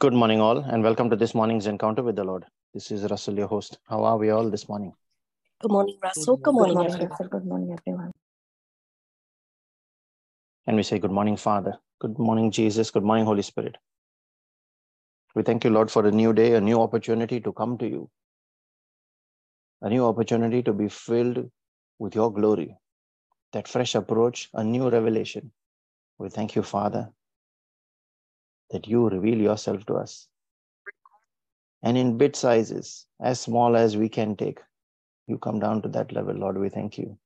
[0.00, 2.46] Good morning, all, and welcome to this morning's encounter with the Lord.
[2.72, 3.76] This is Russell, your host.
[3.86, 4.94] How are we all this morning?
[5.60, 6.38] Good morning, Russell.
[6.38, 7.10] Good morning, Good morning, everyone.
[7.10, 7.28] Russell.
[7.28, 8.10] Good morning, everyone.
[10.66, 11.74] And we say, Good morning, Father.
[12.00, 12.90] Good morning, Jesus.
[12.90, 13.76] Good morning, Holy Spirit.
[15.34, 18.08] We thank you, Lord, for a new day, a new opportunity to come to you,
[19.82, 21.50] a new opportunity to be filled
[21.98, 22.74] with your glory,
[23.52, 25.52] that fresh approach, a new revelation.
[26.16, 27.10] We thank you, Father,
[28.70, 30.28] that you reveal yourself to us.
[31.82, 34.60] And in bit sizes, as small as we can take,
[35.26, 36.58] you come down to that level, Lord.
[36.58, 37.18] We thank you.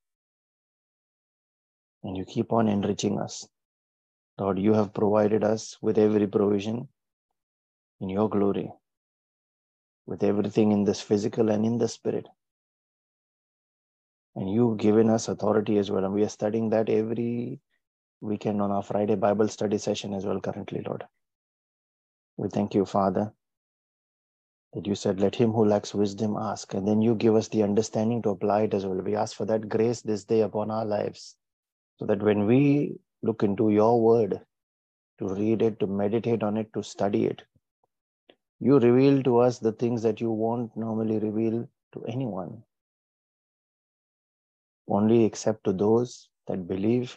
[2.02, 3.48] And you keep on enriching us.
[4.38, 6.88] Lord, you have provided us with every provision
[8.00, 8.70] in your glory,
[10.06, 12.26] with everything in this physical and in the spirit.
[14.36, 16.04] And you've given us authority as well.
[16.04, 17.60] And we are studying that every
[18.20, 21.04] weekend on our Friday Bible study session as well, currently, Lord.
[22.36, 23.32] We thank you, Father,
[24.72, 26.74] that you said, Let him who lacks wisdom ask.
[26.74, 29.00] And then you give us the understanding to apply it as well.
[29.00, 31.36] We ask for that grace this day upon our lives,
[31.98, 34.40] so that when we look into your word,
[35.20, 37.42] to read it, to meditate on it, to study it,
[38.58, 42.62] you reveal to us the things that you won't normally reveal to anyone,
[44.88, 47.16] only except to those that believe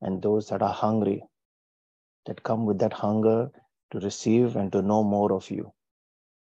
[0.00, 1.22] and those that are hungry,
[2.24, 3.50] that come with that hunger
[3.90, 5.72] to receive and to know more of you,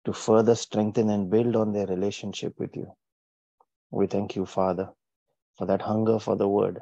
[0.06, 2.92] to further strengthen and build on their relationship with you.
[3.92, 4.90] We thank you, Father,
[5.58, 6.82] for that hunger for the word.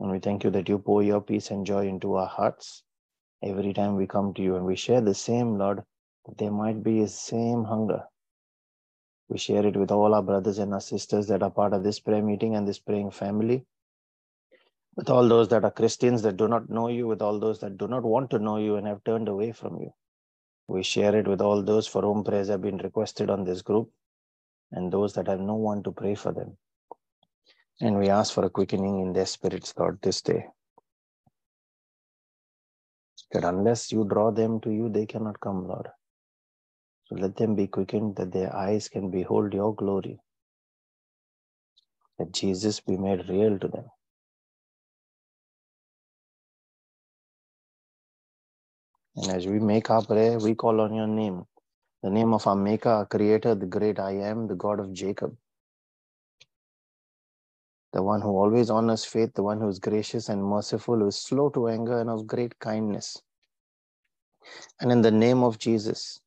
[0.00, 2.82] And we thank you that you pour your peace and joy into our hearts
[3.42, 5.82] every time we come to you and we share the same, Lord,
[6.26, 8.04] that there might be a same hunger.
[9.28, 12.00] We share it with all our brothers and our sisters that are part of this
[12.00, 13.66] prayer meeting and this praying family
[14.98, 17.78] with all those that are Christians that do not know you, with all those that
[17.78, 19.92] do not want to know you and have turned away from you.
[20.66, 23.92] We share it with all those for whom prayers have been requested on this group
[24.72, 26.58] and those that have no one to pray for them.
[27.80, 30.46] And we ask for a quickening in their spirits, Lord, this day.
[33.30, 35.86] That unless you draw them to you, they cannot come, Lord.
[37.04, 40.18] So let them be quickened that their eyes can behold your glory.
[42.18, 43.84] That Jesus be made real to them.
[49.18, 51.44] And as we make our prayer, we call on your name,
[52.04, 55.36] the name of our Maker, our Creator, the great I am, the God of Jacob,
[57.92, 61.16] the one who always honors faith, the one who is gracious and merciful, who is
[61.16, 63.20] slow to anger and of great kindness.
[64.80, 66.20] And in the name of Jesus,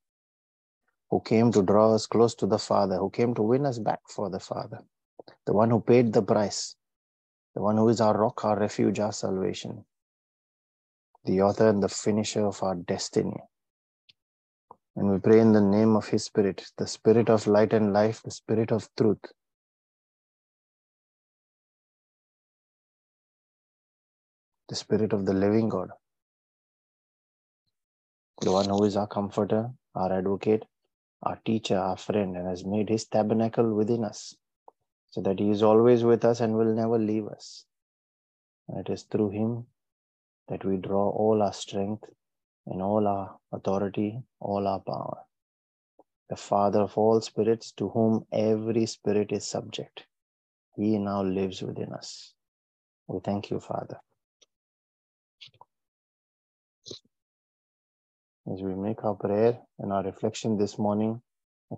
[1.10, 4.02] who came to draw us close to the Father, who came to win us back
[4.10, 4.80] for the Father,
[5.46, 6.76] the one who paid the price,
[7.56, 9.86] the one who is our rock, our refuge, our salvation,
[11.26, 13.38] the author and the finisher of our destiny.
[14.96, 18.22] And we pray in the name of His Spirit, the Spirit of light and life,
[18.24, 19.20] the Spirit of truth.
[24.70, 25.90] The Spirit of the living God,
[28.40, 30.66] the one who is our comforter, our advocate,
[31.24, 34.34] our teacher, our friend, and has made His tabernacle within us,
[35.10, 37.66] so that He is always with us and will never leave us.
[38.70, 39.66] And it is through Him
[40.48, 42.04] that we draw all our strength
[42.68, 45.20] and all our authority, all our power.
[46.30, 50.06] The Father of all spirits, to whom every spirit is subject,
[50.76, 52.34] He now lives within us.
[53.08, 54.00] We thank you, Father.
[58.52, 61.22] As we make our prayer and our reflection this morning,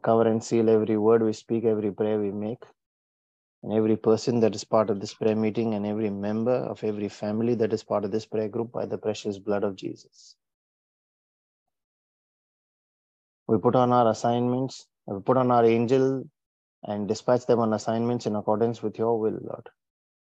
[0.02, 2.64] cover and seal every word we speak, every prayer we make,
[3.64, 7.10] and every person that is part of this prayer meeting, and every member of every
[7.10, 10.36] family that is part of this prayer group by the precious blood of Jesus.
[13.48, 16.26] We put on our assignments, we put on our angel
[16.84, 19.70] and dispatch them on assignments in accordance with your will, Lord.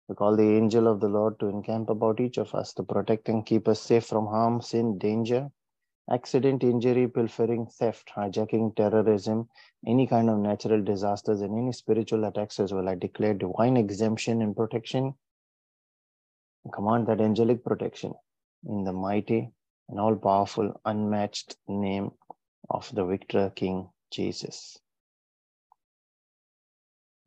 [0.08, 3.28] We call the angel of the Lord to encamp about each of us to protect
[3.28, 5.50] and keep us safe from harm, sin, danger,
[6.11, 9.49] accident, injury, pilfering, theft, hijacking, terrorism,
[9.87, 12.88] any kind of natural disasters, and any spiritual attacks as well.
[12.88, 15.14] I declare divine exemption and protection.
[16.67, 18.14] I command that angelic protection
[18.69, 19.50] in the mighty
[19.88, 22.11] and all powerful, unmatched name
[22.70, 24.79] of the victor King Jesus.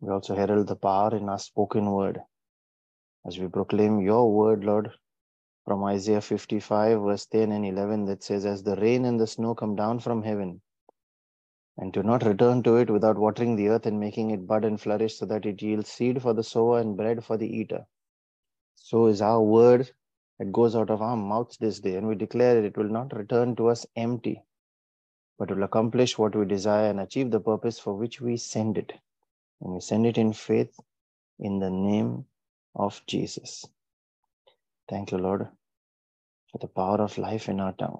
[0.01, 2.21] We also herald the power in our spoken word
[3.25, 4.91] as we proclaim your word, Lord,
[5.69, 9.53] from Isaiah 55, verse 10 and 11, that says, As the rain and the snow
[9.53, 10.61] come down from heaven,
[11.77, 14.81] and do not return to it without watering the earth and making it bud and
[14.81, 17.85] flourish, so that it yields seed for the sower and bread for the eater.
[18.77, 19.91] So is our word
[20.39, 23.55] that goes out of our mouths this day, and we declare it will not return
[23.57, 24.41] to us empty,
[25.37, 28.91] but will accomplish what we desire and achieve the purpose for which we send it.
[29.61, 30.75] And we send it in faith
[31.37, 32.25] in the name
[32.73, 33.67] of Jesus.
[34.89, 35.47] Thank you, Lord,
[36.51, 37.99] for the power of life in our tongue.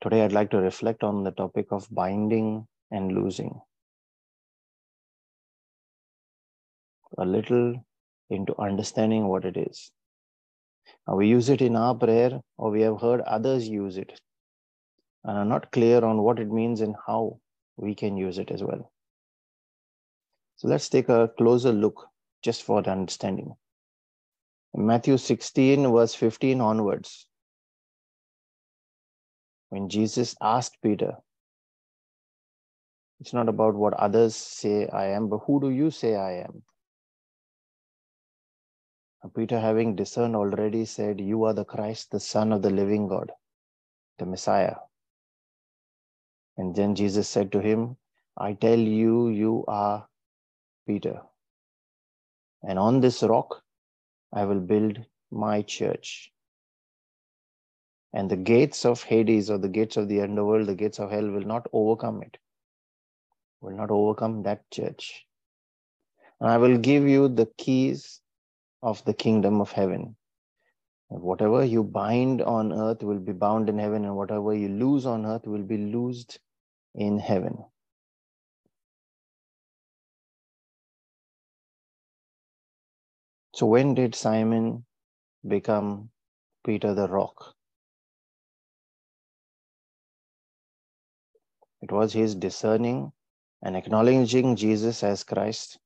[0.00, 3.60] Today, I'd like to reflect on the topic of binding and losing.
[7.18, 7.84] A little
[8.30, 9.90] into understanding what it is.
[11.06, 14.20] Now, we use it in our prayer, or we have heard others use it,
[15.24, 17.40] and are not clear on what it means and how
[17.76, 18.92] we can use it as well.
[20.56, 22.06] So, let's take a closer look
[22.42, 23.56] just for the understanding.
[24.76, 27.28] Matthew 16, verse 15 onwards,
[29.70, 31.14] when Jesus asked Peter,
[33.20, 36.62] it's not about what others say I am, but who do you say I am?
[39.22, 43.06] And Peter, having discerned already, said, You are the Christ, the Son of the living
[43.06, 43.30] God,
[44.18, 44.74] the Messiah.
[46.56, 47.96] And then Jesus said to him,
[48.36, 50.06] I tell you, you are
[50.86, 51.22] Peter.
[52.62, 53.63] And on this rock
[54.34, 54.98] I will build
[55.30, 56.32] my church
[58.14, 61.28] and the gates of Hades or the gates of the underworld, the gates of hell
[61.28, 62.38] will not overcome it,
[63.60, 65.26] will not overcome that church.
[66.40, 68.20] And I will give you the keys
[68.82, 70.16] of the kingdom of heaven.
[71.10, 75.06] And whatever you bind on earth will be bound in heaven, and whatever you lose
[75.06, 76.38] on earth will be loosed
[76.94, 77.64] in heaven.
[83.54, 84.84] So, when did Simon
[85.46, 86.10] become
[86.64, 87.54] Peter the rock?
[91.80, 93.12] It was his discerning
[93.62, 95.78] and acknowledging Jesus as Christ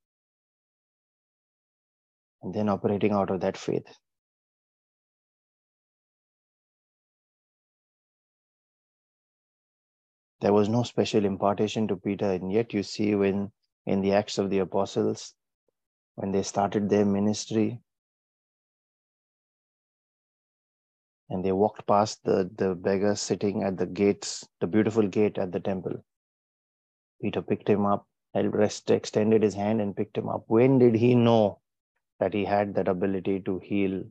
[2.41, 3.85] and then operating out of that faith.
[10.41, 13.51] There was no special impartation to Peter, and yet you see when
[13.85, 15.35] in the Acts of the Apostles,
[16.19, 17.79] when they started their ministry,
[21.29, 25.53] and they walked past the, the beggar sitting at the gates, the beautiful gate at
[25.53, 26.03] the temple.
[27.21, 28.05] Peter picked him up,
[28.35, 30.43] rest, extended his hand and picked him up.
[30.47, 31.61] When did he know
[32.19, 34.03] that he had that ability to heal?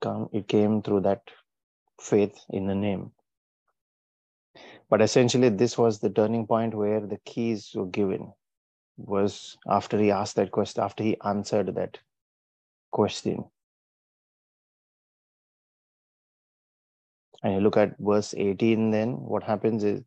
[0.00, 1.20] Come, it came through that
[2.00, 3.12] faith in the name.
[4.90, 8.32] But essentially, this was the turning point where the keys were given.
[8.96, 11.98] Was after he asked that question, after he answered that
[12.90, 13.44] question.
[17.42, 20.02] And you look at verse 18, then what happens is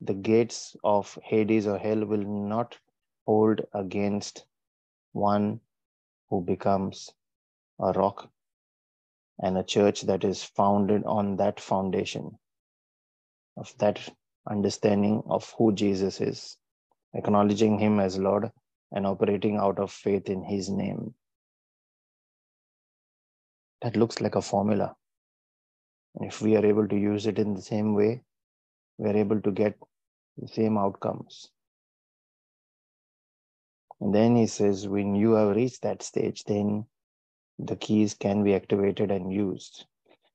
[0.00, 2.78] the gates of Hades or hell will not
[3.26, 4.46] hold against
[5.12, 5.60] one
[6.30, 7.10] who becomes
[7.78, 8.30] a rock
[9.40, 12.38] and a church that is founded on that foundation
[13.56, 14.00] of that
[14.48, 16.56] understanding of who Jesus is,
[17.14, 18.50] acknowledging him as Lord
[18.92, 21.14] and operating out of faith in his name
[23.82, 24.94] that looks like a formula.
[26.14, 28.22] And if we are able to use it in the same way,
[28.98, 29.76] we're able to get
[30.38, 31.48] the same outcomes.
[34.00, 36.86] And then he says, when you have reached that stage, then
[37.58, 39.86] the keys can be activated and used.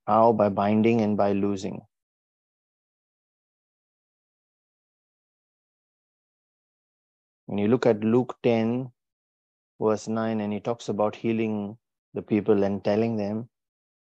[0.06, 0.32] How?
[0.32, 1.82] By binding and by loosing.
[7.48, 8.92] When you look at Luke 10,
[9.82, 11.78] verse 9, and he talks about healing
[12.14, 13.50] the people and telling them,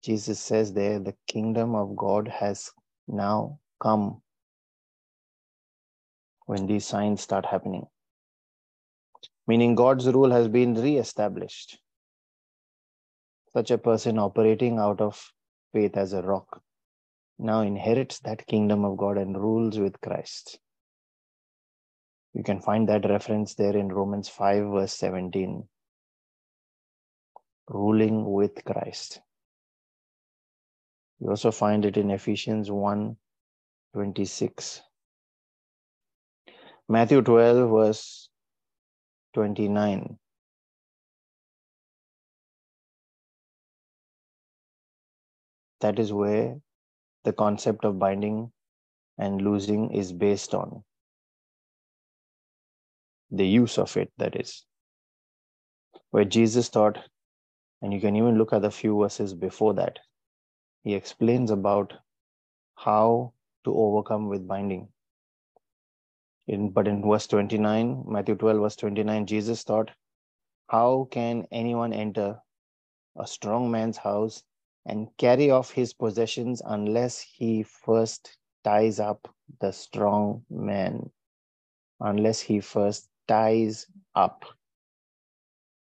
[0.04, 2.72] Jesus says there, the kingdom of God has
[3.08, 4.22] now come
[6.46, 7.86] when these signs start happening.
[9.48, 11.80] Meaning God's rule has been re-established.
[13.54, 15.22] Such a person operating out of
[15.74, 16.62] faith as a rock
[17.40, 20.60] now inherits that kingdom of God and rules with Christ.
[22.34, 25.68] You can find that reference there in Romans 5, verse 17
[27.70, 29.22] ruling with Christ.
[31.20, 33.16] You also find it in Ephesians 1
[33.94, 34.82] 26.
[36.90, 38.30] Matthew 12, verse
[39.34, 40.18] 29.
[45.82, 46.58] That is where
[47.24, 48.52] the concept of binding
[49.18, 50.84] and losing is based on.
[53.34, 54.63] The use of it, that is.
[56.12, 57.00] Where Jesus taught
[57.84, 60.00] and you can even look at the few verses before that.
[60.84, 61.94] He explains about
[62.75, 63.34] how
[63.66, 64.88] to overcome with binding.
[66.48, 69.92] In, but in verse 29, Matthew 12, verse 29, Jesus taught,
[70.68, 72.40] how can anyone enter
[73.18, 74.44] a strong man's house
[74.86, 79.28] and carry off his possessions unless he first ties up
[79.60, 81.10] the strong man?
[82.00, 84.46] Unless he first ties up,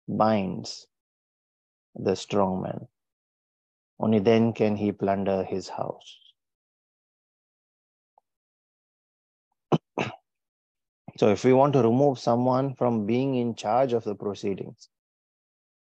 [0.07, 0.87] binds
[1.95, 2.87] the strong man.
[3.99, 6.19] Only then can he plunder his house.
[11.17, 14.89] So if we want to remove someone from being in charge of the proceedings,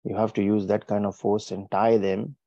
[0.05, 2.37] you have to use that kind of force and tie them.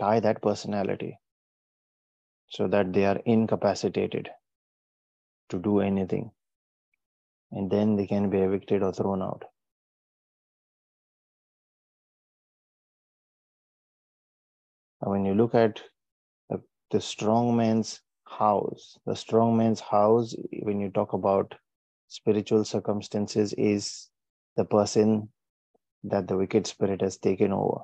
[0.00, 1.18] Tie that personality
[2.52, 4.28] so that they are incapacitated
[5.48, 6.30] to do anything.
[7.50, 9.44] And then they can be evicted or thrown out.
[15.04, 15.82] when you look at
[16.48, 21.56] the, the strong man's house, the strong man's house, when you talk about
[22.06, 24.10] spiritual circumstances, is
[24.56, 25.28] the person
[26.04, 27.80] that the wicked spirit has taken over.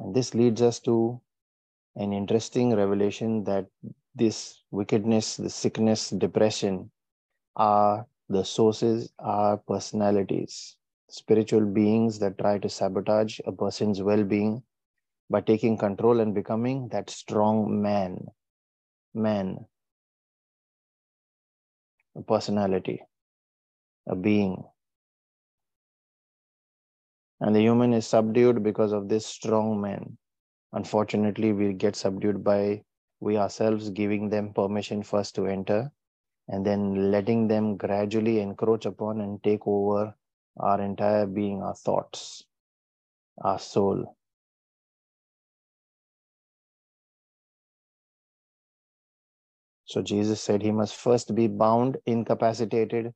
[0.00, 1.20] And this leads us to
[1.96, 3.66] an interesting revelation that
[4.14, 6.90] this wickedness, the sickness, depression
[7.56, 10.76] are the sources, are personalities
[11.08, 14.62] spiritual beings that try to sabotage a person's well being
[15.30, 18.26] by taking control and becoming that strong man,
[19.14, 19.64] man,
[22.16, 23.00] a personality,
[24.08, 24.62] a being.
[27.40, 30.16] And the human is subdued because of this strong man.
[30.76, 32.82] Unfortunately, we get subdued by
[33.20, 35.90] we ourselves giving them permission first to enter
[36.48, 40.14] and then letting them gradually encroach upon and take over
[40.58, 42.44] our entire being, our thoughts,
[43.40, 44.18] our soul.
[49.86, 53.14] So Jesus said he must first be bound, incapacitated,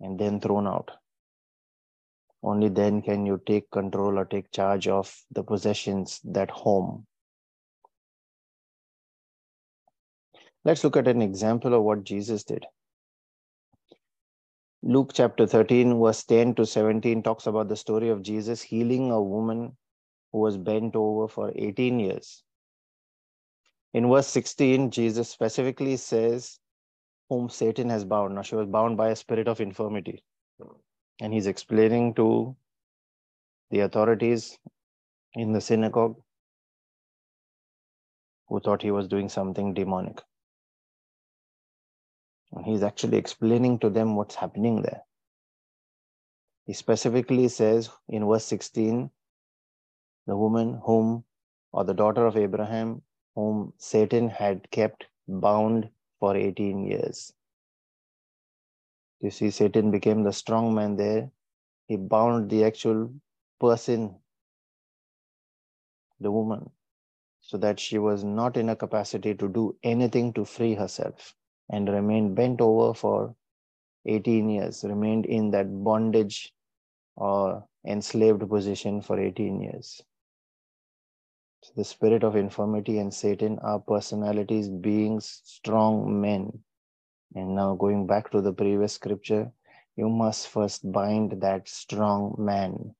[0.00, 0.90] and then thrown out.
[2.42, 7.06] Only then can you take control or take charge of the possessions, that home.
[10.64, 12.66] Let's look at an example of what Jesus did.
[14.82, 19.20] Luke chapter 13, verse 10 to 17 talks about the story of Jesus healing a
[19.20, 19.76] woman
[20.32, 22.42] who was bent over for 18 years.
[23.92, 26.58] In verse 16, Jesus specifically says,
[27.28, 28.34] Whom Satan has bound.
[28.34, 30.24] Now, she was bound by a spirit of infirmity.
[31.20, 32.56] And he's explaining to
[33.70, 34.58] the authorities
[35.34, 36.16] in the synagogue
[38.48, 40.20] who thought he was doing something demonic.
[42.52, 45.02] And he's actually explaining to them what's happening there.
[46.66, 49.10] He specifically says in verse 16,
[50.26, 51.24] the woman whom,
[51.72, 53.02] or the daughter of Abraham,
[53.34, 57.32] whom Satan had kept bound for 18 years.
[59.20, 61.30] You see, Satan became the strong man there.
[61.86, 63.12] He bound the actual
[63.60, 64.16] person,
[66.20, 66.70] the woman,
[67.40, 71.34] so that she was not in a capacity to do anything to free herself
[71.70, 73.34] and remained bent over for
[74.06, 76.54] 18 years, remained in that bondage
[77.16, 80.00] or enslaved position for 18 years.
[81.62, 86.64] So the spirit of infirmity and Satan are personalities, beings, strong men.
[87.34, 89.52] And now going back to the previous scripture,
[89.96, 92.94] you must first bind that strong man.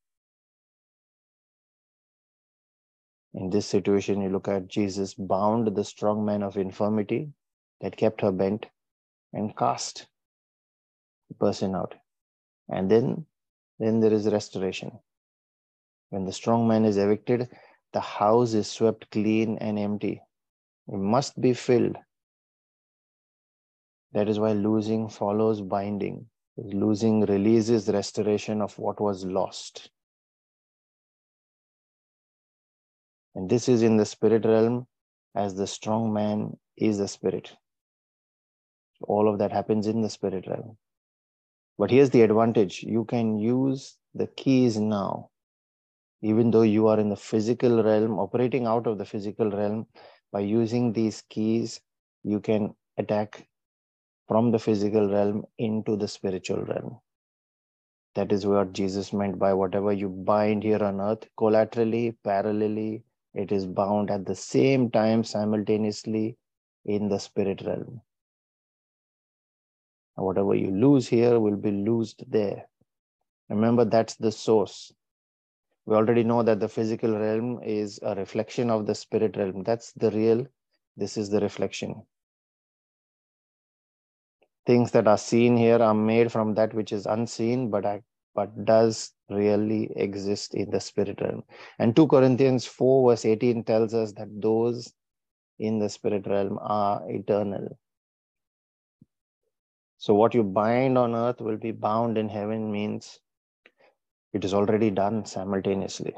[3.35, 7.33] In this situation, you look at Jesus bound the strong man of infirmity
[7.81, 8.67] that kept her bent
[9.33, 10.07] and cast
[11.29, 11.95] the person out.
[12.69, 13.27] And then,
[13.79, 14.99] then there is restoration.
[16.11, 17.49] When the strong man is evicted,
[17.93, 20.21] the house is swept clean and empty.
[20.89, 21.97] It must be filled.
[24.13, 26.27] That is why losing follows binding.
[26.57, 29.91] Losing releases restoration of what was lost.
[33.35, 34.87] And this is in the spirit realm,
[35.35, 37.57] as the strong man is the spirit.
[39.03, 40.77] All of that happens in the spirit realm.
[41.79, 45.31] But here's the advantage you can use the keys now,
[46.21, 49.87] even though you are in the physical realm, operating out of the physical realm.
[50.33, 51.81] By using these keys,
[52.23, 53.49] you can attack
[54.31, 57.01] from the physical realm into the spiritual realm.
[58.15, 63.03] That is what Jesus meant by whatever you bind here on earth, collaterally, parallelly,
[63.35, 66.37] it is bound at the same time simultaneously
[66.85, 68.03] in the spirit realm.
[70.15, 72.69] Whatever you lose here will be loosed there.
[73.49, 74.93] Remember, that's the source.
[75.87, 79.65] We already know that the physical realm is a reflection of the spirit realm.
[79.65, 80.47] That's the real,
[80.97, 82.05] this is the reflection.
[84.71, 88.03] Things that are seen here are made from that which is unseen, but I,
[88.37, 91.43] but does really exist in the spirit realm.
[91.81, 94.93] And 2 Corinthians 4, verse 18 tells us that those
[95.59, 97.77] in the spirit realm are eternal.
[99.99, 103.19] So, what you bind on earth will be bound in heaven means
[104.33, 106.15] it is already done simultaneously.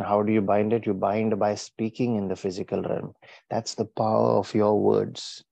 [0.00, 0.86] How do you bind it?
[0.86, 3.14] You bind by speaking in the physical realm.
[3.50, 5.44] That's the power of your words.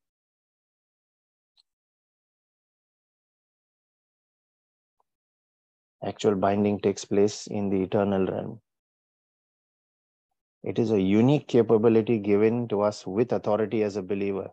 [6.05, 8.61] Actual binding takes place in the eternal realm.
[10.63, 14.51] It is a unique capability given to us with authority as a believer.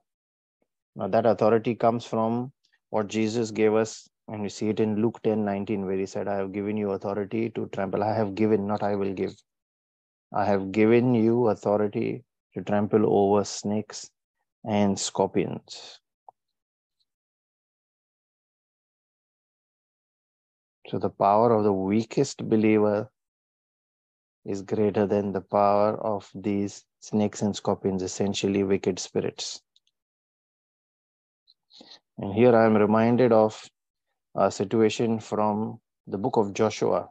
[0.95, 2.51] Now, that authority comes from
[2.89, 6.27] what Jesus gave us, and we see it in Luke 10 19, where he said,
[6.27, 8.03] I have given you authority to trample.
[8.03, 9.35] I have given, not I will give.
[10.33, 12.23] I have given you authority
[12.53, 14.09] to trample over snakes
[14.63, 15.99] and scorpions.
[20.87, 23.09] So the power of the weakest believer
[24.45, 29.61] is greater than the power of these snakes and scorpions, essentially wicked spirits.
[32.19, 33.67] And here I am reminded of
[34.35, 37.09] a situation from the book of Joshua,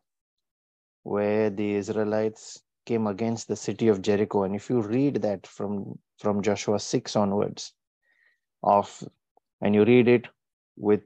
[1.03, 4.45] where the Israelites came against the city of Jericho.
[4.45, 7.73] And if you read that from, from Joshua 6 onwards,
[8.63, 9.03] of
[9.61, 10.29] and you read it
[10.77, 11.03] with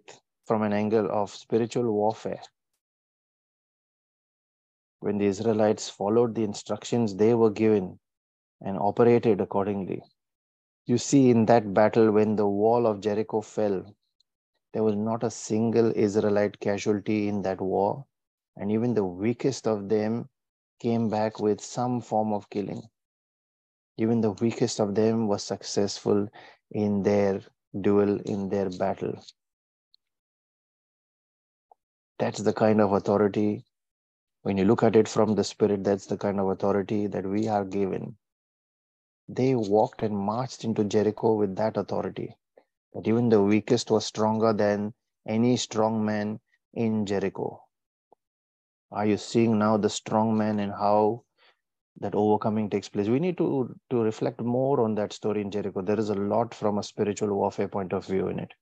[0.47, 2.43] from an angle of spiritual warfare,
[5.01, 7.99] when the Israelites followed the instructions they were given
[8.61, 10.03] and operated accordingly.
[10.87, 13.95] You see, in that battle, when the wall of Jericho fell,
[14.73, 18.05] there was not a single Israelite casualty in that war,
[18.57, 20.29] and even the weakest of them
[20.81, 22.83] came back with some form of killing.
[23.97, 26.29] Even the weakest of them was successful
[26.71, 27.41] in their
[27.81, 29.15] duel, in their battle.
[32.19, 33.65] That's the kind of authority
[34.43, 37.49] when you look at it from the spirit, that's the kind of authority that we
[37.49, 38.17] are given.
[39.29, 42.37] They walked and marched into Jericho with that authority.
[42.95, 44.95] That even the weakest was stronger than
[45.27, 46.41] any strong man
[46.73, 47.63] in Jericho.
[48.91, 51.25] Are you seeing now the strong man and how
[52.01, 53.09] that overcoming takes place?
[53.09, 55.83] We need to, to reflect more on that story in Jericho.
[55.83, 58.53] There is a lot from a spiritual warfare point of view in it.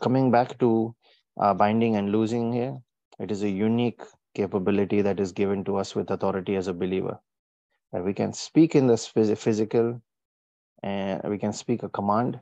[0.00, 0.94] Coming back to
[1.38, 2.78] uh, binding and loosing here.
[3.18, 4.02] It is a unique
[4.34, 7.18] capability that is given to us with authority as a believer.
[7.92, 10.00] That we can speak in the physical
[10.82, 12.40] and we can speak a command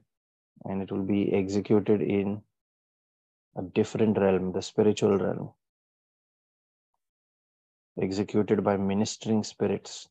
[0.65, 2.43] and it will be executed in
[3.57, 5.51] a different realm, the spiritual realm,
[8.01, 10.09] executed by ministering spirits.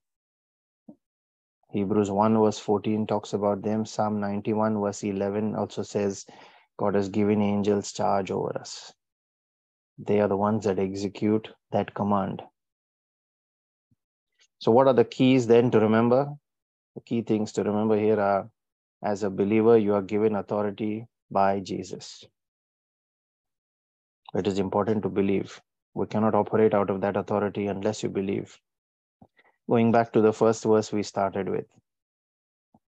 [1.71, 3.85] Hebrews 1 verse 14 talks about them.
[3.85, 6.25] Psalm 91 verse 11 also says,
[6.81, 8.91] God has given angels charge over us.
[9.99, 12.41] They are the ones that execute that command.
[14.57, 16.33] So, what are the keys then to remember?
[16.95, 18.49] The key things to remember here are
[19.03, 22.23] as a believer, you are given authority by Jesus.
[24.33, 25.61] It is important to believe.
[25.93, 28.57] We cannot operate out of that authority unless you believe.
[29.69, 31.67] Going back to the first verse we started with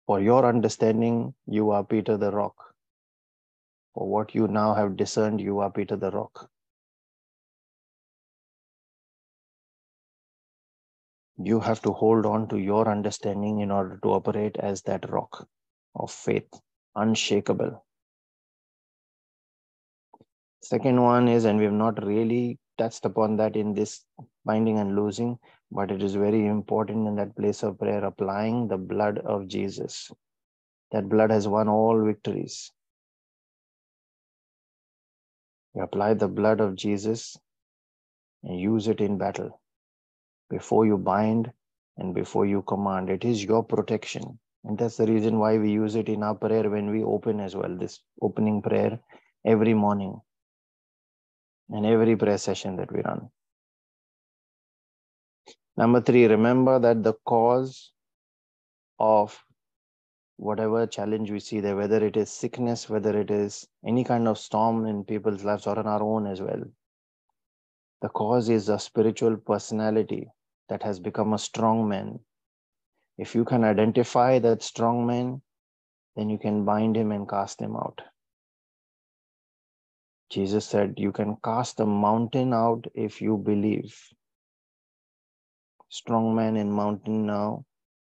[0.07, 2.72] For your understanding, you are Peter the rock
[3.93, 6.49] for what you now have discerned, you are Peter the rock.
[11.37, 15.47] You have to hold on to your understanding in order to operate as that rock
[15.95, 16.49] of faith,
[16.95, 17.85] unshakable.
[20.61, 24.05] Second one is, and we have not really touched upon that in this
[24.45, 25.37] binding and losing,
[25.71, 30.11] but it is very important in that place of prayer, applying the blood of Jesus.
[30.91, 32.71] That blood has won all victories.
[35.75, 37.37] You apply the blood of Jesus
[38.43, 39.59] and use it in battle.
[40.49, 41.51] Before you bind
[41.97, 44.39] and before you command, it is your protection.
[44.63, 47.55] And that's the reason why we use it in our prayer when we open as
[47.55, 48.99] well, this opening prayer
[49.45, 50.21] every morning
[51.69, 53.29] and every prayer session that we run.
[55.75, 57.91] Number three, remember that the cause
[58.99, 59.43] of
[60.43, 64.37] whatever challenge we see there, whether it is sickness, whether it is any kind of
[64.37, 66.63] storm in people's lives or in our own as well.
[68.01, 70.27] The cause is a spiritual personality
[70.67, 72.19] that has become a strong man.
[73.17, 75.41] If you can identify that strong man,
[76.17, 78.01] then you can bind him and cast him out.
[80.29, 83.97] Jesus said, You can cast a mountain out if you believe.
[85.87, 87.65] Strong man and mountain now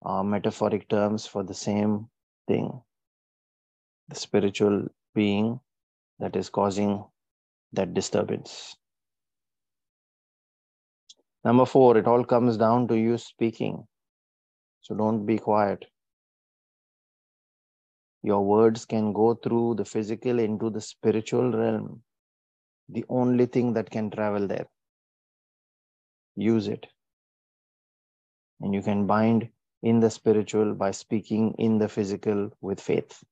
[0.04, 2.08] are metaphoric terms for the same
[2.50, 2.82] thing,
[4.10, 5.60] the spiritual being
[6.20, 7.06] that is causing
[7.74, 8.76] that disturbance.
[11.46, 13.86] Number four, it all comes down to you speaking.
[14.82, 15.86] So don't be quiet.
[18.24, 22.02] Your words can go through the physical into the spiritual realm.
[22.90, 24.68] The only thing that can travel there.
[26.36, 26.88] Use it.
[28.62, 29.50] And you can bind
[29.82, 33.24] in the spiritual by speaking in the physical with faith.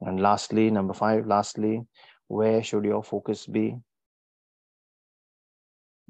[0.00, 1.82] And lastly, number five, lastly,
[2.28, 3.76] where should your focus be?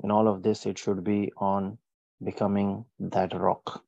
[0.02, 1.76] In all of this, it should be on
[2.22, 3.85] becoming that rock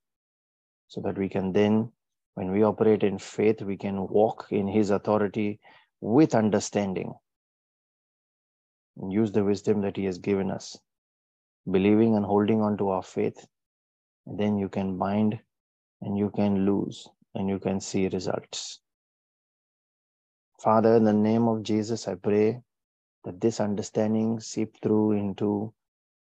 [0.88, 1.90] so that we can then,
[2.35, 5.61] when we operate in faith, we can walk in His authority
[6.01, 7.14] with understanding
[9.01, 10.79] and use the wisdom that He has given us,
[11.70, 13.46] believing and holding on to our faith.
[14.27, 15.38] Then you can bind
[16.01, 18.81] and you can lose and you can see results.
[20.61, 22.62] Father, in the name of Jesus, I pray
[23.25, 25.72] that this understanding seep through into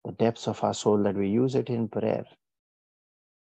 [0.03, 2.25] the depths of our soul, that we use it in prayer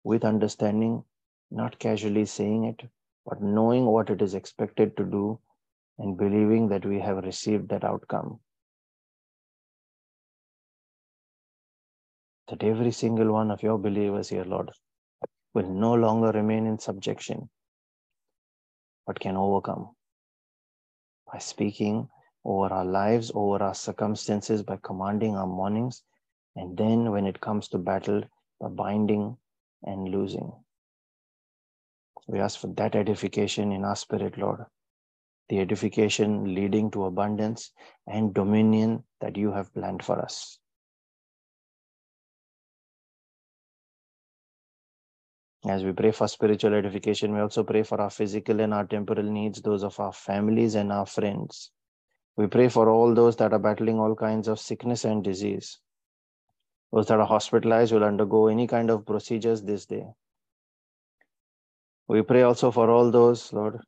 [0.05, 1.05] with understanding,
[1.51, 2.89] not casually saying it,
[3.27, 5.39] but knowing what it is expected to do
[5.99, 8.39] and believing that we have received that outcome.
[12.53, 14.71] That every single one of your believers here, Lord,
[15.55, 17.49] will no longer remain in subjection,
[19.07, 19.97] but can overcome
[21.33, 22.11] by speaking
[22.45, 26.03] over our lives, over our circumstances, by commanding our mornings,
[26.55, 28.23] and then when it comes to battle,
[28.61, 29.35] by binding
[29.85, 30.53] and losing.
[32.27, 34.67] We ask for that edification in our spirit, Lord.
[35.49, 37.73] The edification leading to abundance
[38.07, 40.59] and dominion that you have planned for us.
[45.65, 49.23] As we pray for spiritual edification, we also pray for our physical and our temporal
[49.23, 51.71] needs, those of our families and our friends.
[52.37, 55.79] We pray for all those that are battling all kinds of sickness and disease.
[56.93, 60.05] Those that are hospitalized will undergo any kind of procedures this day.
[62.09, 63.79] We pray also for all those, Lord,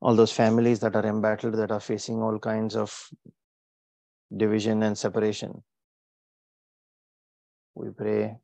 [0.00, 2.92] all those families that are embattled, that are facing all kinds of
[4.36, 5.62] division and separation.
[7.76, 8.38] We pray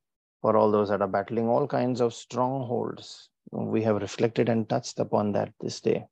[0.44, 3.30] for all those that are battling all kinds of strongholds.
[3.50, 6.04] We have reflected and touched upon that this day.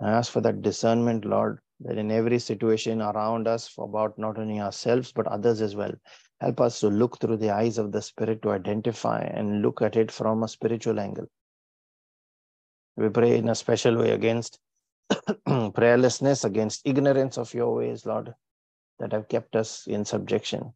[0.00, 4.60] I ask for that discernment, Lord, that in every situation around us, about not only
[4.60, 5.90] ourselves, but others as well,
[6.40, 9.96] help us to look through the eyes of the Spirit to identify and look at
[9.96, 11.26] it from a spiritual angle.
[12.96, 14.60] We pray in a special way against
[15.48, 18.32] prayerlessness, against ignorance of your ways, Lord,
[19.00, 20.74] that have kept us in subjection.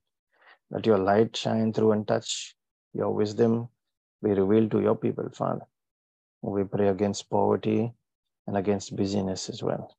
[0.70, 2.54] Let your light shine through and touch
[2.92, 3.68] your wisdom
[4.22, 5.66] be revealed to your people, Father.
[6.42, 7.92] We pray against poverty
[8.46, 9.94] and against busyness as well.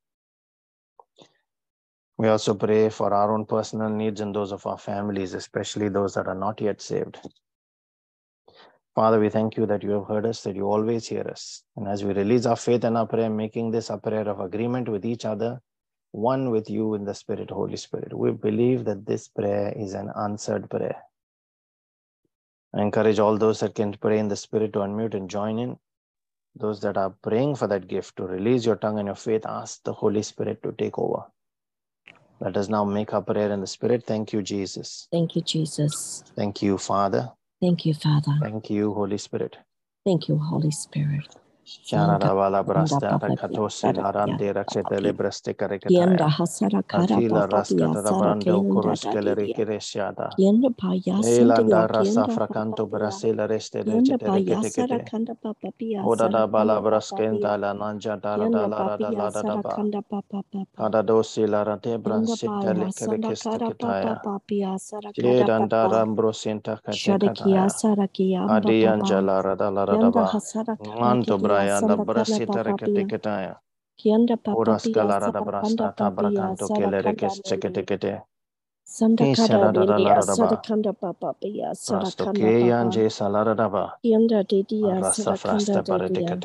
[2.18, 6.14] We also pray for our own personal needs and those of our families, especially those
[6.16, 7.18] that are not yet saved.
[8.94, 11.64] Father, we thank you that you have heard us, that you always hear us.
[11.78, 14.90] And as we release our faith and our prayer, making this a prayer of agreement
[14.90, 15.62] with each other,
[16.12, 18.14] one with you in the Spirit, Holy Spirit.
[18.14, 20.98] We believe that this prayer is an answered prayer.
[22.74, 25.78] I encourage all those that can pray in the Spirit to unmute and join in.
[26.56, 29.84] Those that are praying for that gift to release your tongue and your faith, ask
[29.84, 31.24] the Holy Spirit to take over.
[32.42, 34.06] Let us now make our prayer in the Spirit.
[34.06, 35.08] Thank you, Jesus.
[35.12, 36.24] Thank you, Jesus.
[36.36, 37.32] Thank you, Father.
[37.62, 38.38] Thank you, Father.
[38.42, 39.58] Thank you, Holy Spirit.
[40.06, 41.36] Thank you, Holy Spirit.
[41.70, 45.54] Shararavala brasta rakatosi larande raksetele breste
[45.88, 46.30] Kienda karekataya.
[46.30, 49.56] hasara kara Atila raskata rabando kienda kuruskeleri dadidia.
[49.56, 50.30] kiresiada.
[50.38, 53.00] Kienda pa yasente Elanda rasa kienda fracanto papa pia.
[53.00, 55.12] brasila reste Kienda pa rechetere yasara ketekete.
[55.12, 59.30] kanda papa pia Oda da bala braskenta la nanja dara Kienda da la da la
[59.32, 59.76] da da ba.
[59.76, 60.84] kanda papa papa.
[60.86, 64.16] Ada dosi la rate bransita le yasanda kara papa kerekesteketaya.
[64.24, 67.70] papa pia sara kara Jedanda rambrosinta Shada kia katekataya.
[67.70, 69.26] sara kiamba Adianja papa.
[69.26, 70.26] la rada la Kienda ba.
[71.00, 73.58] Manto kia sanda kana brasita reketeketaya.
[74.00, 77.42] Kianda papa Uraska pia la rada sara kanda brasta papia tabrakanto sara kele kanda rekes
[78.86, 80.66] Sandakada Isela da da la Lilia rada ba.
[80.66, 84.00] Sadakanda Papa Pia Sadakanda keyan Papa je salarada ba.
[84.04, 84.44] Kianda
[84.84, 86.40] Rasa Sadakanda.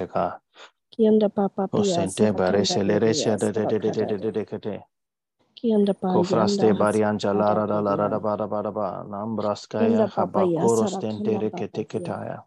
[0.92, 4.32] Kianda Papa Pia Osente Sadakanda barese Didia leresia de de de de de Sadakada de
[4.32, 4.84] de de.
[5.56, 9.04] Kianda Pa Kofraste Yanda barianja Hasakada lara da la ra da Didia ba da da.
[9.08, 10.08] Nambraskaya
[12.18, 12.44] Ya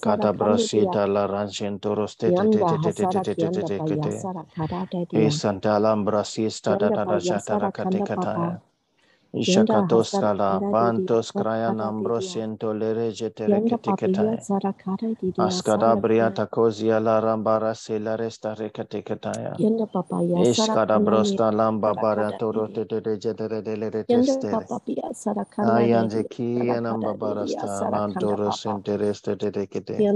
[0.00, 0.94] Kata kanda dia.
[0.94, 3.62] brasita la ranchentoro ste te te Yanda te te te te hasada te te te
[3.62, 5.32] yanda te pa kete yasada kanda E dia.
[5.32, 8.60] santalam brasista da Yanda da pa da shata da yasada kate kanda kataya papa.
[8.60, 8.75] Yanda
[9.34, 14.38] Ishakatos kala bantos kraya nambrosien tolere jetere ketiketai.
[15.38, 19.60] Askada briata kozia la rambara sela resta reketiketaya.
[20.36, 24.68] Ishkada brosta lamba baratoro tetere jetere delere teste.
[25.60, 30.08] ki kiya namba barasta mantoro sentereste tetekete.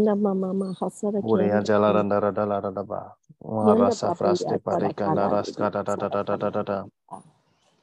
[1.22, 1.62] Uriya
[2.08, 3.12] da radala radaba.
[3.44, 6.86] Marasa fraste parika la raskada da da da da da da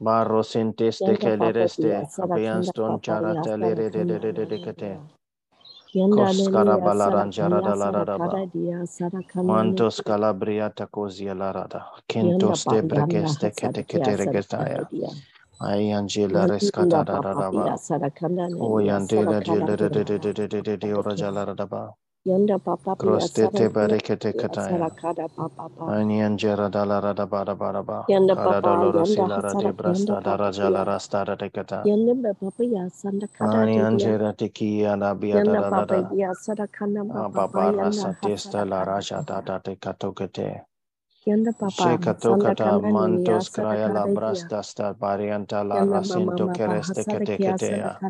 [0.02, 0.30] da papa.
[0.30, 4.20] Barro sinteste Yanda papa dia kelereste, sada kanda abianston papa dia charata lere de de
[4.20, 4.94] de de de kete.
[4.94, 5.02] dia.
[5.96, 8.42] Yanda Koskara nenia balaran sarakaya jarada la sarakara radaba.
[8.54, 11.86] dia sarakana Mantos calabria takozia la rada.
[12.22, 14.90] Yanda Kentos pa te yanda brekeste kete hasarakia kete sarakara regetaya.
[14.92, 15.12] dia.
[15.62, 17.82] Ayangela Yanda rescata da pa papia radaba.
[18.60, 20.06] Oyandela sarakara jele de de dia.
[20.06, 21.94] de de de de de de orajala radaba.
[21.94, 22.96] Yanda pa papia Yanda papa
[24.36, 24.90] kataya.
[25.88, 26.38] Anyan
[26.72, 28.06] dalara da bara bara ba.
[28.10, 28.70] Yanda papa
[29.06, 31.88] silara de brasta daraja la rasta da tekata.
[31.88, 33.58] Yanda papa ya sanda kada.
[33.64, 33.98] Anyan
[35.62, 36.12] da da da.
[37.14, 39.60] Papa sada rasa testa la raja da da
[40.14, 40.66] kete.
[41.28, 48.02] Yanda papa Shekatokata mantos kraya la brasta star barianta la te kereste keteketea.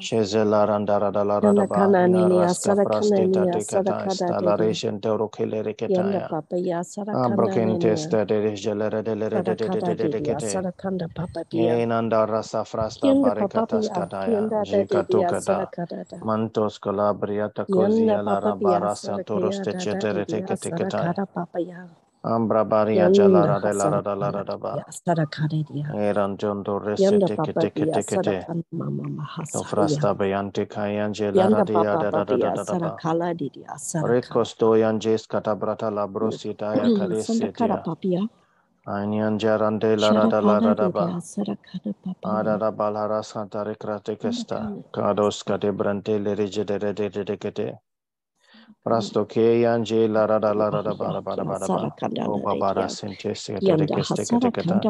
[0.00, 5.74] Shezela randara da la rada ba na rasta prastita tekata sta la reshen toro kelere
[5.76, 6.36] ketaya.
[7.12, 10.64] Ambrokente sta de rejelere de lere de de de de de ketea.
[11.52, 14.52] Yenanda rasa frasta barikata skadaya.
[14.62, 15.72] Shekatokata
[16.22, 21.14] mantos kalabriata kozia la rabarasa toros te cetere teketaya.
[22.24, 24.84] Ambra baria jala rada la rada la rada ba.
[25.92, 28.48] Eran jondo rese teke teke teke te.
[29.54, 33.02] Ofrasta bayante kayan jela radia da da da da da ba.
[34.02, 37.88] Rekos doyan jes katabrata la brosita ya karese tia.
[38.86, 41.20] Anyan jarande la rada la rada ba.
[42.24, 44.72] Arada balhara santa rekrate kesta.
[44.94, 47.78] Kados kate brante le rije de de de de de kete.
[48.84, 51.68] Prasto ke yanje la ra ra la ra ra ba ra ba ra ba ra
[51.68, 51.84] ba.
[52.24, 54.88] O ba ba ra sin te se te te ke te ke te ke ta.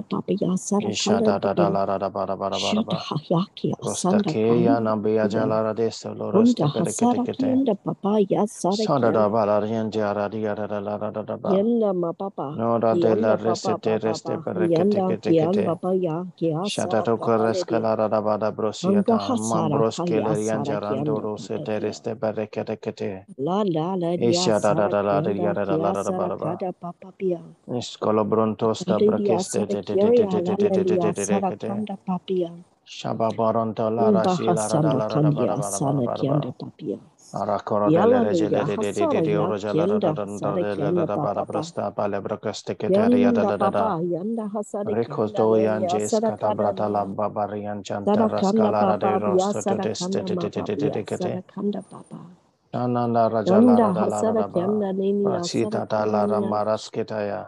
[0.79, 2.99] Isha da da da la ra ra ba ra ba ra ba ra ba.
[3.79, 6.83] Prosta ke ya na be ya ja la ra de se lo ra ste pe
[6.83, 7.63] te ke te ke te.
[8.69, 11.11] Sa da da ba la ra yan ja ra di ya ra ra la ra
[11.13, 11.55] ra ba.
[11.55, 12.51] Yenda ma pa pa.
[12.57, 15.35] No ra de la re se te re ste pe te ke te ke te
[15.35, 15.67] ke te.
[16.63, 19.37] Sha da to ka res ka la ra ra ba da bro si ya ta.
[19.37, 22.47] Ma bro ske le yan ja ra do ro se te re ste pe te
[22.49, 23.13] ke te ke te.
[23.47, 24.11] La la la
[52.73, 53.11] Thank you.
[55.25, 57.43] Rasidadalara Marasketaya.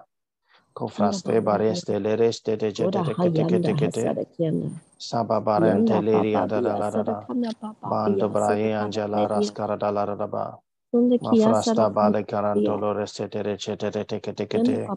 [11.21, 14.93] Mafrasta bale karan dolores cetere cetere teke teke te.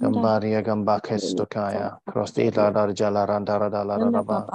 [0.00, 1.98] Gambaria gamba kesto kaya.
[2.06, 4.50] Krosti iladar jalaran daradala raba.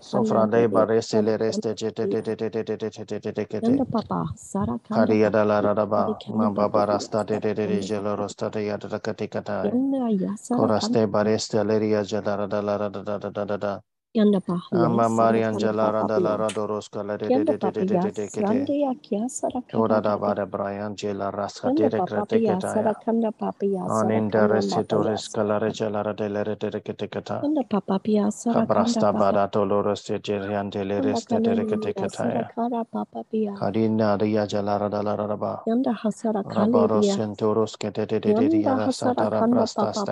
[0.00, 3.84] Sofrande bare selere ste cetere teke teke teke teke te.
[4.90, 6.22] Kariya dala raba.
[6.32, 9.78] Mamba barasta te te te te jelorosta te yadra katikata.
[10.52, 13.82] Koraste bare seleria jadaradala radadadadada.
[14.16, 16.38] Yanda papa ya Amba Marian sadakana jala papa da la biya.
[16.38, 18.44] radoroska la de de de de de de ya de de kete.
[18.46, 22.62] sande ya kia sadakana Toda da bada Brian jela raska Yanda de papa biya kreteketaya.
[22.62, 25.74] sadakana papa ya Aninda sadakana papa ya resitoris kalare sadakana.
[25.74, 27.40] jala de le de de ketekata.
[27.42, 31.40] Kanda papa pia sara kanda Kabrasta papa bada toloros de jerian de le kanda reste
[31.42, 32.50] de kana nini sara ketekataya.
[32.56, 35.66] kara papa pia Kadina ria jala da la radaba.
[35.66, 36.42] yanda hasara
[36.88, 40.06] dia centauros que te de de de de yanda yara hasara satara kanda brastas papa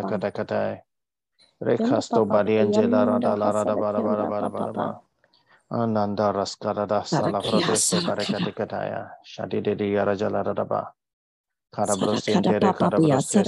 [1.65, 5.01] Rekasto Badiangela Rada Larada Bara Bara Bara Bara Bara
[5.73, 10.93] Ananda Raskarada Sala Protesto Barakatikataya Shadidi Yarajala Radaba
[11.75, 13.45] Karabrostin Dere Karabrostin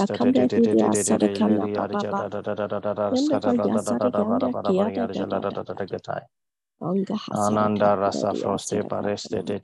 [7.33, 8.83] Ananda Rasa Frosti
[9.29, 9.61] de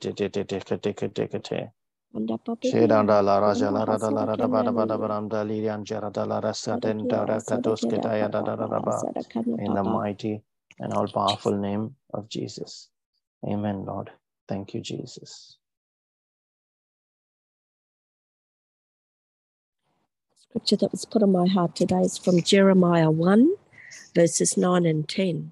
[0.79, 1.71] Tikete
[2.15, 7.25] Shedanda la raja la rada la rada bada bada baranda lirian jarada la rasa denda
[7.27, 9.05] rakatos kedaya da da da da ba.
[9.57, 10.43] In the mighty
[10.79, 12.89] and all powerful name of Jesus.
[13.47, 14.11] Amen, Lord.
[14.49, 15.57] Thank you, Jesus.
[20.37, 23.49] Scripture that was put on my heart today is from Jeremiah 1,
[24.15, 25.51] verses 9 and 10.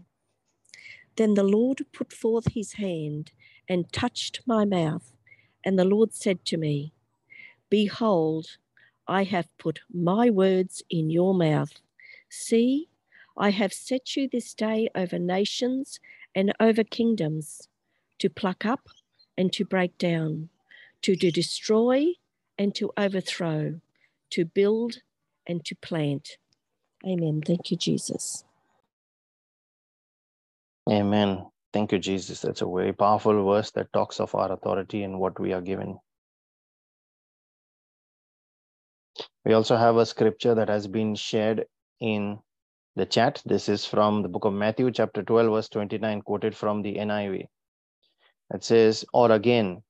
[1.17, 3.31] Then the Lord put forth his hand
[3.69, 5.13] and touched my mouth
[5.63, 6.93] and the Lord said to me,
[7.69, 8.57] Behold,
[9.07, 11.73] I have put my words in your mouth.
[12.29, 12.89] See,
[13.37, 15.99] I have set you this day over nations
[16.35, 17.67] and over kingdoms,
[18.19, 18.87] to pluck up
[19.37, 20.49] and to break down,
[21.01, 22.13] to, destroy
[22.57, 23.81] and to overthrow,
[24.29, 24.97] to build
[25.47, 26.37] and to plant.
[27.05, 27.41] Amen.
[27.45, 28.43] Thank you, Jesus.
[30.89, 31.50] Amen.
[31.73, 32.41] Thank you, Jesus.
[32.41, 35.99] That's a very powerful verse that talks of our authority and what we are given.
[39.45, 41.65] We also have a scripture that has been shared
[41.99, 42.39] in
[42.95, 43.41] the chat.
[43.45, 47.47] This is from the book of Matthew, chapter 12, verse 29, quoted from the NIV.
[48.53, 49.81] It says, Or again,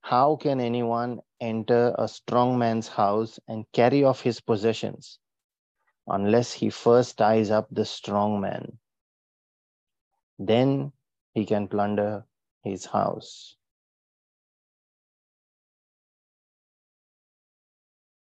[0.00, 5.18] how can anyone enter a strong man's house and carry off his possessions
[6.06, 8.78] unless he first ties up the strong man?
[10.38, 10.92] Then
[11.38, 12.24] he can plunder
[12.64, 13.56] his house.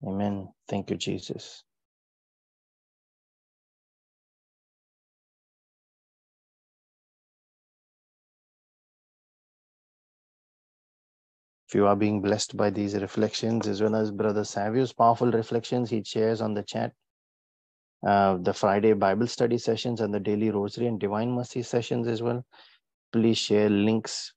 [0.05, 0.49] Amen.
[0.67, 1.63] Thank you, Jesus.
[11.67, 15.89] If you are being blessed by these reflections, as well as Brother Savio's powerful reflections
[15.89, 16.93] he shares on the chat,
[18.05, 22.21] uh, the Friday Bible study sessions and the daily rosary and divine mercy sessions as
[22.21, 22.45] well,
[23.15, 24.33] please share links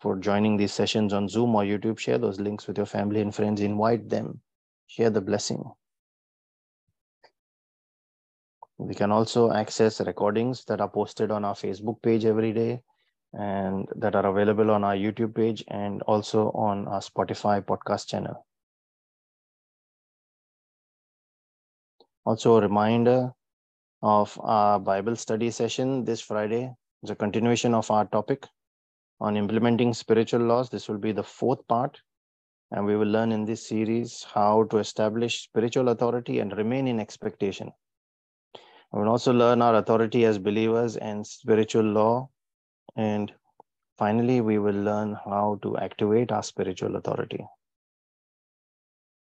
[0.00, 2.00] for joining these sessions on Zoom or YouTube.
[2.00, 3.60] Share those links with your family and friends.
[3.60, 4.40] Invite them.
[4.88, 5.62] Share the blessing.
[8.78, 12.82] We can also access recordings that are posted on our Facebook page every day
[13.34, 18.44] and that are available on our YouTube page and also on our Spotify podcast channel.
[22.24, 23.32] Also, a reminder
[24.02, 26.74] of our Bible study session this Friday.
[27.02, 28.46] It's a continuation of our topic
[29.20, 30.68] on implementing spiritual laws.
[30.68, 32.00] This will be the fourth part.
[32.72, 37.00] And we will learn in this series how to establish spiritual authority and remain in
[37.00, 37.72] expectation.
[38.92, 42.28] We will also learn our authority as believers and spiritual law.
[42.96, 43.32] And
[43.98, 47.44] finally, we will learn how to activate our spiritual authority.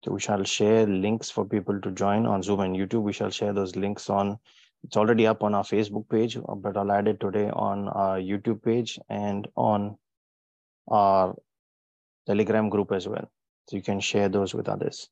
[0.04, 3.02] So we shall share links for people to join on Zoom and YouTube.
[3.04, 4.40] We shall share those links on,
[4.84, 8.64] it's already up on our Facebook page, but I'll add it today on our YouTube
[8.64, 9.98] page and on
[10.88, 11.36] our
[12.26, 13.30] Telegram group as well.
[13.68, 15.10] So you can share those with others.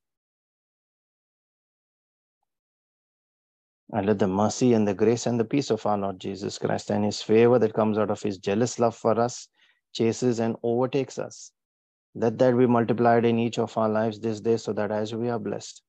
[3.92, 6.90] And let the mercy and the grace and the peace of our Lord Jesus Christ
[6.90, 9.48] and his favor that comes out of his jealous love for us
[9.94, 11.52] chases and overtakes us.
[12.16, 15.30] Let that be multiplied in each of our lives this day so that as we
[15.30, 15.82] are blessed,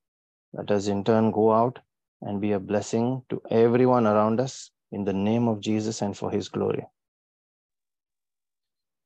[0.52, 1.78] let us in turn go out
[2.22, 6.30] and be a blessing to everyone around us in the name of Jesus and for
[6.30, 6.84] his glory.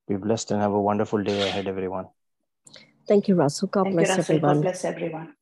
[0.09, 2.07] Be blessed and have a wonderful day ahead, everyone.
[3.07, 3.69] Thank you, Russell.
[3.69, 4.39] God Thank you, bless Russell.
[4.39, 5.35] God bless everyone.